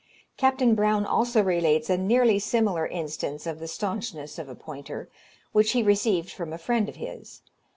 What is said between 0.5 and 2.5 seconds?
Brown also relates a nearly